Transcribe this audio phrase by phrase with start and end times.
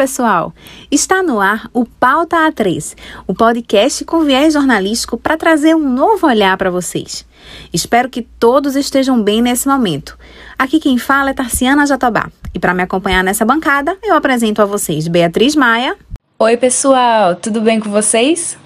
[0.00, 0.54] pessoal!
[0.90, 6.26] Está no ar o Pauta A3, o podcast com viés jornalístico para trazer um novo
[6.26, 7.26] olhar para vocês.
[7.70, 10.16] Espero que todos estejam bem nesse momento.
[10.58, 12.30] Aqui quem fala é Tarciana Jatobá.
[12.54, 15.94] E para me acompanhar nessa bancada, eu apresento a vocês Beatriz Maia.
[16.38, 18.56] Oi, pessoal, tudo bem com vocês?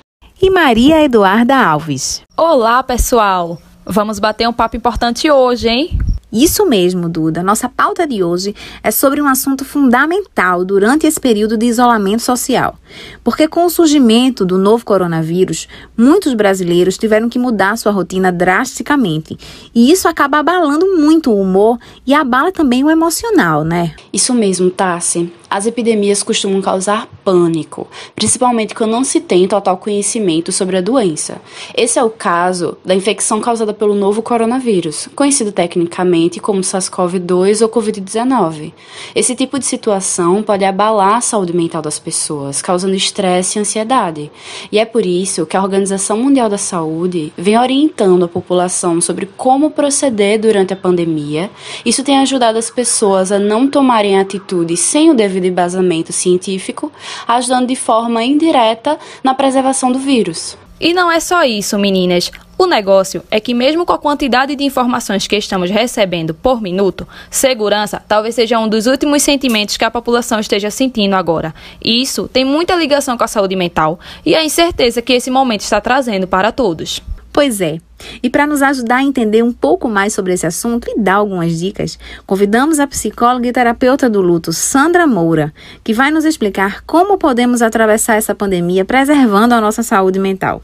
[0.40, 2.22] E Maria Eduarda Alves.
[2.36, 3.60] Olá, pessoal!
[3.84, 5.98] Vamos bater um papo importante hoje, hein?
[6.34, 7.44] Isso mesmo, Duda.
[7.44, 12.76] Nossa pauta de hoje é sobre um assunto fundamental durante esse período de isolamento social.
[13.22, 19.38] Porque com o surgimento do novo coronavírus, muitos brasileiros tiveram que mudar sua rotina drasticamente.
[19.72, 23.94] E isso acaba abalando muito o humor e abala também o emocional, né?
[24.12, 25.32] Isso mesmo, Tassi.
[25.54, 27.86] As epidemias costumam causar pânico,
[28.16, 31.40] principalmente quando não se tem total conhecimento sobre a doença.
[31.76, 37.68] Esse é o caso da infecção causada pelo novo coronavírus, conhecido tecnicamente como SARS-CoV-2 ou
[37.68, 38.72] Covid-19.
[39.14, 44.32] Esse tipo de situação pode abalar a saúde mental das pessoas, causando estresse e ansiedade.
[44.72, 49.26] E é por isso que a Organização Mundial da Saúde vem orientando a população sobre
[49.36, 51.48] como proceder durante a pandemia.
[51.86, 56.90] Isso tem ajudado as pessoas a não tomarem atitudes sem o devido de embasamento científico,
[57.28, 60.56] ajudando de forma indireta na preservação do vírus.
[60.80, 62.30] E não é só isso, meninas.
[62.58, 67.06] O negócio é que, mesmo com a quantidade de informações que estamos recebendo por minuto,
[67.30, 71.54] segurança talvez seja um dos últimos sentimentos que a população esteja sentindo agora.
[71.82, 75.62] E isso tem muita ligação com a saúde mental e a incerteza que esse momento
[75.62, 77.00] está trazendo para todos.
[77.34, 77.78] Pois é.
[78.22, 81.58] E para nos ajudar a entender um pouco mais sobre esse assunto e dar algumas
[81.58, 87.18] dicas, convidamos a psicóloga e terapeuta do luto, Sandra Moura, que vai nos explicar como
[87.18, 90.62] podemos atravessar essa pandemia preservando a nossa saúde mental.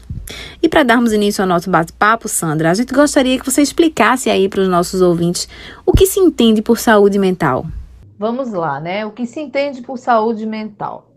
[0.63, 4.47] E para darmos início ao nosso bate-papo, Sandra, a gente gostaria que você explicasse aí
[4.47, 5.49] para os nossos ouvintes
[5.85, 7.65] o que se entende por saúde mental.
[8.17, 9.05] Vamos lá, né?
[9.05, 11.10] O que se entende por saúde mental?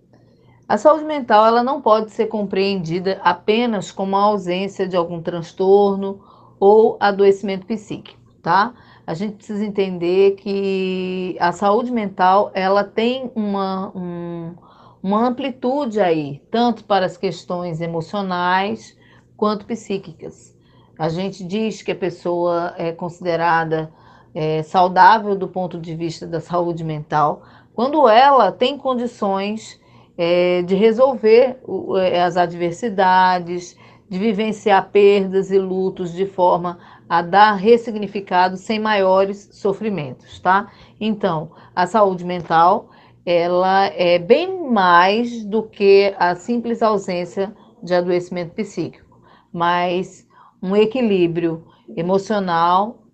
[0.67, 6.21] A saúde mental ela não pode ser compreendida apenas como a ausência de algum transtorno
[6.59, 8.73] ou adoecimento psíquico, tá?
[9.07, 14.55] A gente precisa entender que a saúde mental ela tem uma, um,
[15.03, 18.97] uma amplitude aí, tanto para as questões emocionais
[19.37, 20.57] quanto psíquicas.
[20.99, 23.93] A gente diz que a pessoa é considerada
[24.35, 27.43] é, saudável do ponto de vista da saúde mental
[27.75, 29.79] quando ela tem condições
[30.17, 31.59] é, de resolver
[31.99, 33.77] é, as adversidades,
[34.09, 40.71] de vivenciar perdas e lutos de forma a dar ressignificado sem maiores sofrimentos, tá?
[41.01, 42.91] Então, a saúde mental,
[43.27, 49.21] ela é bem mais do que a simples ausência de adoecimento psíquico,
[49.53, 50.27] mas
[50.63, 51.65] um equilíbrio
[51.97, 53.05] emocional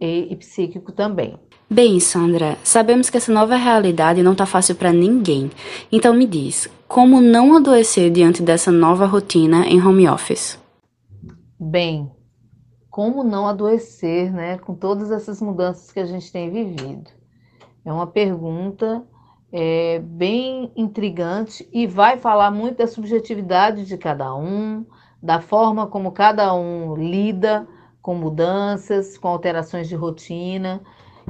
[0.00, 1.38] e, e psíquico também.
[1.72, 5.48] Bem, Sandra, sabemos que essa nova realidade não está fácil para ninguém.
[5.92, 10.58] Então me diz, como não adoecer diante dessa nova rotina em home office?
[11.60, 12.10] Bem,
[12.90, 17.08] como não adoecer, né, com todas essas mudanças que a gente tem vivido?
[17.84, 19.04] É uma pergunta
[19.52, 24.84] é, bem intrigante e vai falar muito da subjetividade de cada um,
[25.22, 27.64] da forma como cada um lida
[28.02, 30.82] com mudanças, com alterações de rotina.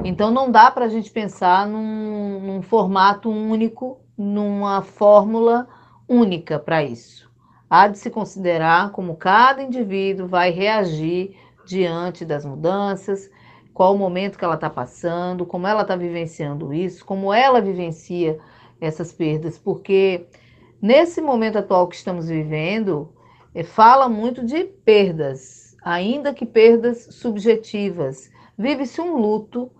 [0.05, 5.69] Então não dá para a gente pensar num, num formato único, numa fórmula
[6.09, 7.31] única para isso.
[7.69, 11.37] Há de se considerar como cada indivíduo vai reagir
[11.67, 13.31] diante das mudanças,
[13.73, 18.39] qual o momento que ela está passando, como ela está vivenciando isso, como ela vivencia
[18.81, 20.27] essas perdas, porque
[20.83, 23.13] nesse momento atual que estamos vivendo,
[23.55, 28.31] é, fala muito de perdas, ainda que perdas subjetivas.
[28.57, 29.71] Vive-se um luto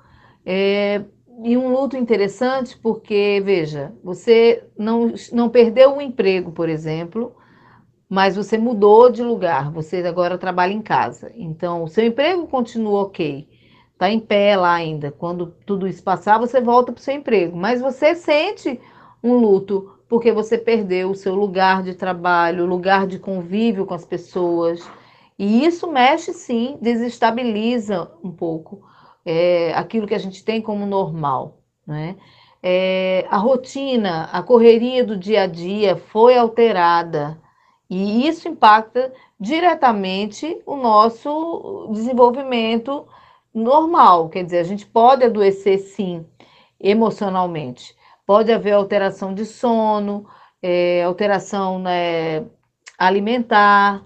[0.45, 1.03] é,
[1.43, 7.35] e um luto interessante porque, veja, você não, não perdeu o emprego, por exemplo,
[8.09, 11.33] mas você mudou de lugar, você agora trabalha em casa.
[11.35, 13.49] Então, o seu emprego continua ok,
[13.93, 15.11] está em pé lá ainda.
[15.13, 18.81] Quando tudo isso passar, você volta para o seu emprego, mas você sente
[19.23, 23.95] um luto porque você perdeu o seu lugar de trabalho, o lugar de convívio com
[23.95, 24.91] as pessoas.
[25.39, 28.83] E isso mexe sim, desestabiliza um pouco
[29.31, 31.59] é, aquilo que a gente tem como normal.
[31.87, 32.17] Né?
[32.61, 37.41] É, a rotina, a correria do dia a dia foi alterada
[37.89, 43.07] e isso impacta diretamente o nosso desenvolvimento
[43.55, 44.29] normal.
[44.29, 46.27] Quer dizer, a gente pode adoecer sim
[46.81, 47.95] emocionalmente,
[48.27, 50.27] pode haver alteração de sono,
[50.61, 52.45] é, alteração né,
[52.99, 54.03] alimentar,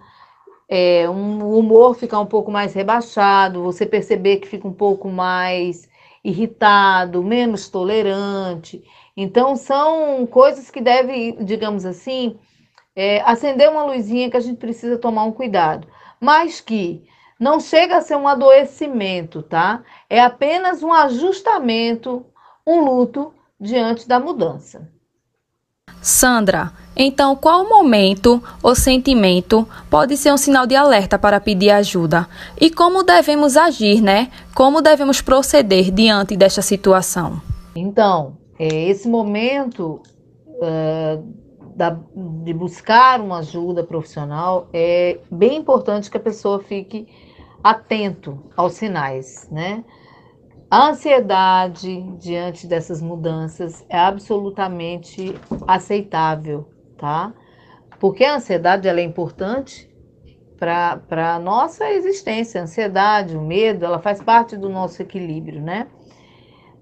[0.75, 5.09] é, um, o humor ficar um pouco mais rebaixado, você perceber que fica um pouco
[5.09, 5.89] mais
[6.25, 8.83] irritado, menos tolerante.
[9.17, 12.37] Então, são coisas que devem, digamos assim,
[12.97, 15.87] é, acender uma luzinha que a gente precisa tomar um cuidado.
[16.21, 17.05] Mas que
[17.39, 19.85] não chega a ser um adoecimento, tá?
[20.11, 22.27] É apenas um ajustamento,
[22.67, 24.91] um luto diante da mudança.
[26.05, 32.29] Sandra, então qual momento ou sentimento pode ser um sinal de alerta para pedir ajuda?
[32.61, 34.31] E como devemos agir, né?
[34.55, 37.41] Como devemos proceder diante desta situação?
[37.75, 40.03] Então, é, esse momento
[41.75, 41.99] da,
[42.45, 47.09] de buscar uma ajuda profissional é bem importante que a pessoa fique
[47.63, 49.83] atento aos sinais, né?
[50.75, 55.33] A ansiedade diante dessas mudanças é absolutamente
[55.69, 56.69] aceitável,
[56.99, 57.33] tá?
[58.01, 59.89] Porque a ansiedade ela é importante
[60.59, 62.61] para a nossa existência.
[62.61, 65.87] A ansiedade, o medo, ela faz parte do nosso equilíbrio, né?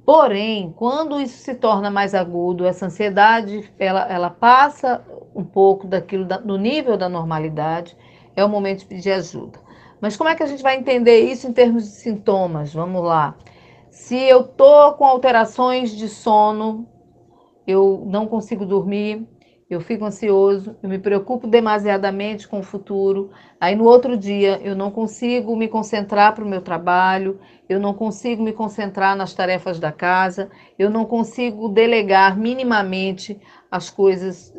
[0.06, 5.05] Porém, quando isso se torna mais agudo, essa ansiedade ela, ela passa
[5.35, 7.94] um pouco daquilo da, do nível da normalidade,
[8.35, 9.61] é o momento de pedir ajuda.
[10.00, 12.73] Mas como é que a gente vai entender isso em termos de sintomas?
[12.73, 13.37] Vamos lá.
[13.93, 16.89] Se eu tô com alterações de sono,
[17.67, 19.29] eu não consigo dormir,
[19.69, 23.31] eu fico ansioso, eu me preocupo demasiadamente com o futuro.
[23.61, 27.93] Aí no outro dia eu não consigo me concentrar para o meu trabalho, eu não
[27.93, 33.39] consigo me concentrar nas tarefas da casa, eu não consigo delegar minimamente
[33.72, 34.54] as coisas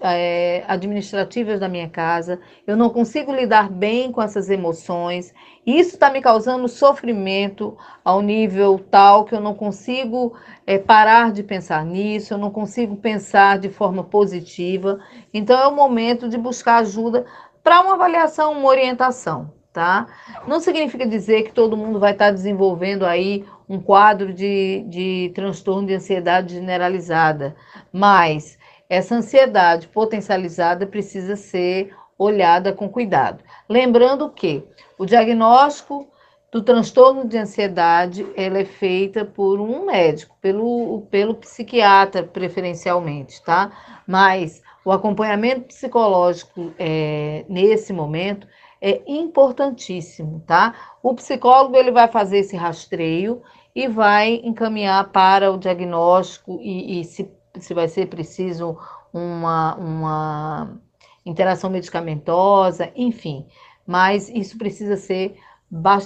[0.00, 5.34] é, administrativas da minha casa, eu não consigo lidar bem com essas emoções.
[5.66, 11.42] Isso está me causando sofrimento ao nível tal que eu não consigo é, parar de
[11.42, 15.00] pensar nisso, eu não consigo pensar de forma positiva.
[15.34, 17.26] Então é o momento de buscar ajuda
[17.64, 20.06] para uma avaliação, uma orientação, tá?
[20.46, 25.86] Não significa dizer que todo mundo vai estar desenvolvendo aí um quadro de, de transtorno
[25.86, 27.54] de ansiedade generalizada,
[27.92, 33.42] mas essa ansiedade potencializada precisa ser olhada com cuidado.
[33.68, 34.62] Lembrando que
[34.98, 36.06] o diagnóstico
[36.50, 43.72] do transtorno de ansiedade ela é feita por um médico, pelo, pelo psiquiatra preferencialmente, tá?
[44.06, 48.46] Mas o acompanhamento psicológico é, nesse momento
[48.82, 50.74] é importantíssimo, tá?
[51.00, 53.40] O psicólogo ele vai fazer esse rastreio
[53.72, 57.30] e vai encaminhar para o diagnóstico e, e se,
[57.60, 58.76] se vai ser preciso
[59.12, 60.80] uma, uma
[61.24, 63.46] interação medicamentosa, enfim.
[63.86, 65.38] Mas isso precisa ser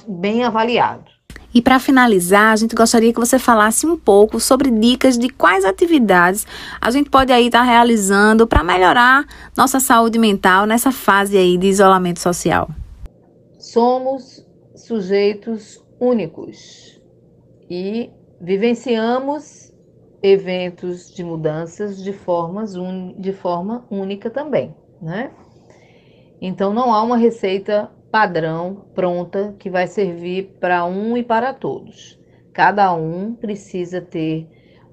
[0.07, 1.11] bem avaliado.
[1.57, 5.65] E para finalizar, a gente gostaria que você falasse um pouco sobre dicas de quais
[5.65, 6.47] atividades
[6.79, 9.27] a gente pode aí estar tá realizando para melhorar
[9.57, 12.69] nossa saúde mental nessa fase aí de isolamento social.
[13.59, 17.01] Somos sujeitos únicos
[17.71, 19.73] e vivenciamos
[20.23, 23.15] eventos de mudanças de, formas un...
[23.19, 25.31] de forma única também, né?
[26.39, 32.19] Então não há uma receita padrão pronta que vai servir para um e para todos.
[32.53, 34.49] Cada um precisa ter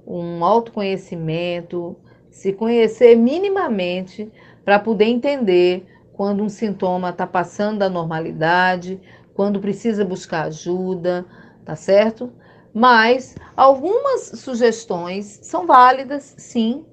[0.05, 1.95] um autoconhecimento,
[2.29, 4.31] se conhecer minimamente
[4.65, 8.99] para poder entender quando um sintoma está passando da normalidade,
[9.33, 11.25] quando precisa buscar ajuda,
[11.65, 12.31] tá certo?
[12.73, 16.85] Mas algumas sugestões são válidas, sim,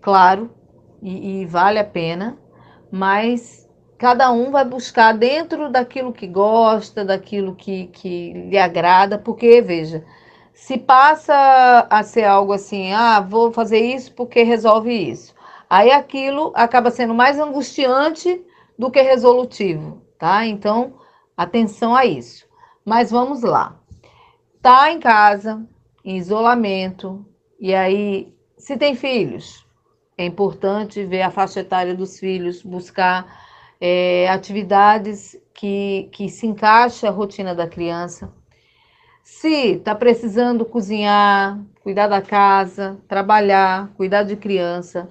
[0.00, 0.50] claro,
[1.02, 2.36] e, e vale a pena,
[2.90, 3.63] mas
[4.04, 10.04] cada um vai buscar dentro daquilo que gosta, daquilo que, que lhe agrada, porque, veja,
[10.52, 15.34] se passa a ser algo assim, ah, vou fazer isso porque resolve isso.
[15.70, 18.44] Aí aquilo acaba sendo mais angustiante
[18.78, 20.44] do que resolutivo, tá?
[20.44, 20.92] Então,
[21.34, 22.46] atenção a isso.
[22.84, 23.74] Mas vamos lá
[24.64, 25.66] está em casa,
[26.04, 27.24] em isolamento,
[27.58, 29.66] e aí, se tem filhos,
[30.16, 33.43] é importante ver a faixa etária dos filhos, buscar
[33.86, 38.32] é, atividades que, que se encaixa a rotina da criança.
[39.22, 45.10] Se está precisando cozinhar, cuidar da casa, trabalhar, cuidar de criança,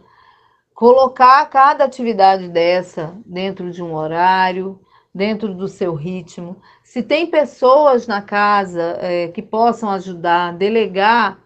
[0.73, 4.81] colocar cada atividade dessa dentro de um horário,
[5.13, 6.59] dentro do seu ritmo.
[6.83, 11.37] Se tem pessoas na casa é, que possam ajudar, delegar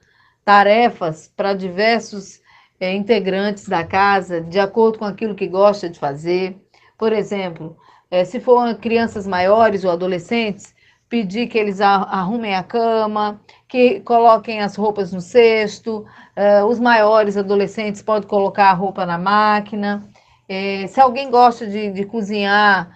[0.46, 2.40] tarefas para diversos
[2.80, 6.58] é, integrantes da casa, de acordo com aquilo que gosta de fazer.
[6.98, 7.78] Por exemplo,
[8.10, 10.74] é, se for crianças maiores ou adolescentes,
[11.10, 16.06] pedir que eles arrumem a cama, que coloquem as roupas no cesto.
[16.36, 20.04] É, os maiores adolescentes podem colocar a roupa na máquina.
[20.50, 22.90] É, se alguém gosta de, de cozinhar,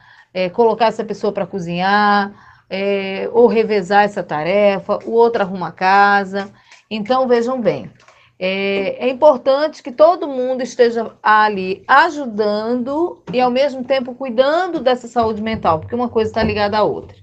[0.53, 2.31] colocar essa pessoa para cozinhar,
[3.33, 6.49] ou revezar essa tarefa, o outro arruma a casa.
[6.89, 7.91] Então, vejam bem,
[8.43, 15.07] é, é, importante que todo mundo esteja ali ajudando e, ao mesmo tempo, cuidando dessa
[15.07, 17.15] saúde mental, porque uma coisa está ligada à outra.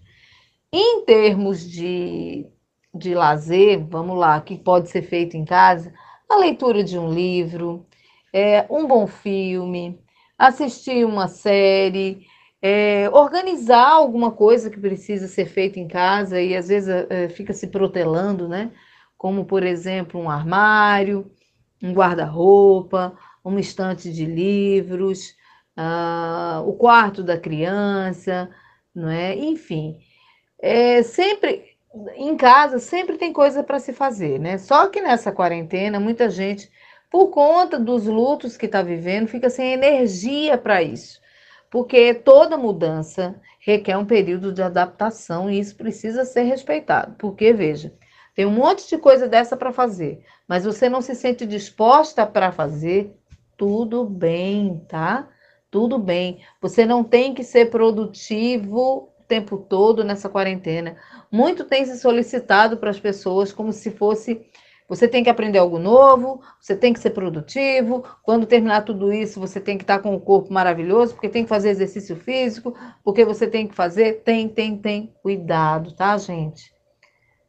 [0.72, 2.46] Em termos de,
[2.94, 5.92] de lazer, vamos lá, que pode ser feito em casa,
[6.28, 7.84] a leitura de um livro,
[8.32, 9.98] é, um bom filme,
[10.38, 12.28] assistir uma série,
[12.62, 17.52] é, organizar alguma coisa que precisa ser feita em casa e às vezes é, fica
[17.52, 18.70] se protelando, né?
[19.18, 21.30] Como, por exemplo, um armário,
[21.82, 25.34] um guarda-roupa, uma estante de livros,
[25.76, 28.48] uh, o quarto da criança,
[28.94, 29.36] não é?
[29.36, 29.98] Enfim,
[30.60, 31.76] é, sempre
[32.16, 34.56] em casa sempre tem coisa para se fazer, né?
[34.58, 36.70] Só que nessa quarentena muita gente,
[37.10, 41.20] por conta dos lutos que está vivendo, fica sem energia para isso
[41.70, 47.14] porque toda mudança requer um período de adaptação e isso precisa ser respeitado.
[47.18, 47.92] Porque, veja,
[48.38, 52.52] tem um monte de coisa dessa para fazer, mas você não se sente disposta para
[52.52, 53.12] fazer,
[53.56, 55.28] tudo bem, tá?
[55.68, 56.38] Tudo bem.
[56.62, 60.96] Você não tem que ser produtivo o tempo todo nessa quarentena.
[61.32, 64.46] Muito tem se solicitado para as pessoas como se fosse
[64.88, 68.04] você tem que aprender algo novo, você tem que ser produtivo.
[68.22, 71.48] Quando terminar tudo isso, você tem que estar com o corpo maravilhoso, porque tem que
[71.48, 74.22] fazer exercício físico, porque você tem que fazer.
[74.22, 75.12] Tem, tem, tem.
[75.22, 76.77] Cuidado, tá, gente?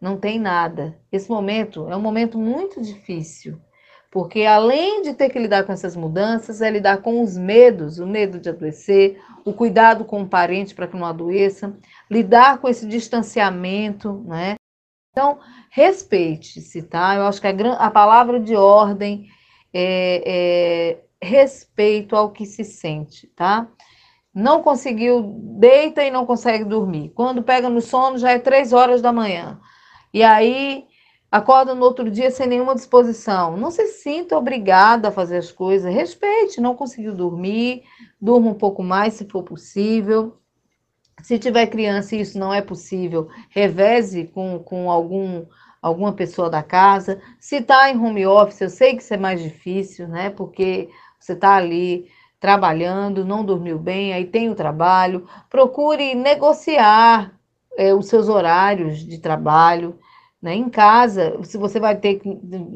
[0.01, 0.97] Não tem nada.
[1.11, 3.59] Esse momento é um momento muito difícil,
[4.11, 8.07] porque além de ter que lidar com essas mudanças, é lidar com os medos, o
[8.07, 11.75] medo de adoecer, o cuidado com o parente para que não adoeça,
[12.09, 14.55] lidar com esse distanciamento, né?
[15.11, 15.39] Então,
[15.69, 17.15] respeite-se, tá?
[17.15, 19.27] Eu acho que a, a palavra de ordem
[19.73, 23.67] é, é respeito ao que se sente, tá?
[24.33, 27.09] Não conseguiu, deita e não consegue dormir.
[27.09, 29.59] Quando pega no sono, já é três horas da manhã.
[30.13, 30.85] E aí
[31.31, 33.55] acorda no outro dia sem nenhuma disposição.
[33.55, 35.93] Não se sinta obrigada a fazer as coisas.
[35.93, 37.83] Respeite, não conseguiu dormir,
[38.19, 40.37] durma um pouco mais se for possível.
[41.21, 45.45] Se tiver criança e isso não é possível, reveze com, com algum,
[45.81, 47.21] alguma pessoa da casa.
[47.39, 50.29] Se está em home office, eu sei que isso é mais difícil, né?
[50.29, 50.89] Porque
[51.19, 55.27] você está ali trabalhando, não dormiu bem, aí tem o trabalho.
[55.49, 57.37] Procure negociar
[57.79, 59.97] é, os seus horários de trabalho.
[60.41, 60.53] Né?
[60.53, 62.19] Em casa, se você vai ter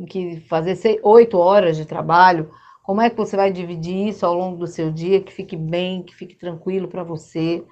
[0.07, 2.50] que fazer oito horas de trabalho,
[2.81, 6.03] como é que você vai dividir isso ao longo do seu dia, que fique bem,
[6.03, 7.65] que fique tranquilo para você?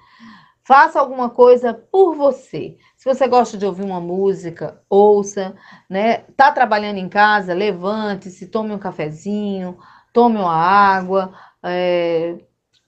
[0.62, 2.76] Faça alguma coisa por você.
[2.96, 5.54] Se você gosta de ouvir uma música, ouça,
[5.88, 6.18] né?
[6.36, 9.78] Tá trabalhando em casa, levante-se, tome um cafezinho,
[10.12, 12.36] tome uma água, é,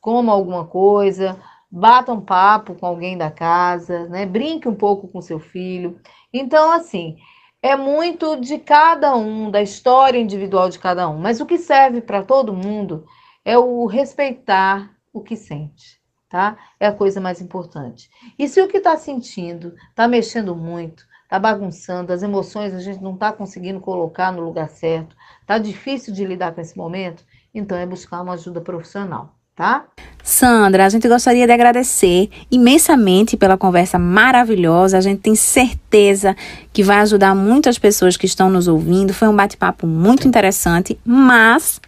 [0.00, 1.36] coma alguma coisa,
[1.74, 4.24] bata um papo com alguém da casa, né?
[4.26, 6.00] Brinque um pouco com seu filho.
[6.32, 7.16] Então, assim,
[7.62, 11.18] é muito de cada um, da história individual de cada um.
[11.18, 13.04] Mas o que serve para todo mundo
[13.44, 16.04] é o respeitar o que sente
[16.34, 16.58] tá?
[16.80, 18.10] É a coisa mais importante.
[18.36, 23.00] E se o que está sentindo está mexendo muito, está bagunçando, as emoções a gente
[23.00, 27.78] não está conseguindo colocar no lugar certo, está difícil de lidar com esse momento, então
[27.78, 29.32] é buscar uma ajuda profissional.
[29.56, 29.84] Tá?
[30.20, 34.98] Sandra, a gente gostaria de agradecer imensamente pela conversa maravilhosa.
[34.98, 36.34] A gente tem certeza
[36.72, 39.14] que vai ajudar muitas pessoas que estão nos ouvindo.
[39.14, 41.80] Foi um bate-papo muito interessante, mas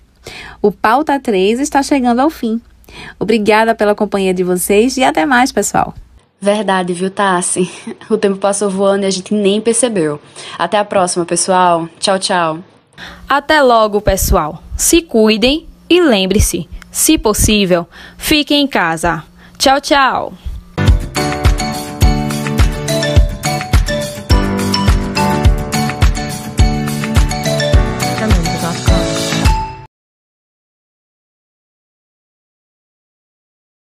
[0.63, 2.61] o Pauta 3 está chegando ao fim.
[3.19, 5.93] Obrigada pela companhia de vocês e até mais, pessoal.
[6.41, 7.69] Verdade, viu, Tassi?
[8.09, 10.21] O tempo passou voando e a gente nem percebeu.
[10.57, 11.89] Até a próxima, pessoal.
[11.99, 12.59] Tchau, tchau.
[13.29, 14.63] Até logo, pessoal.
[14.77, 17.87] Se cuidem e lembre-se, se possível,
[18.17, 19.23] fiquem em casa.
[19.59, 20.46] Tchau, tchau.